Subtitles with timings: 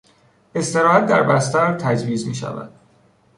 [0.55, 2.71] استراحت در بستر تجویز میشود.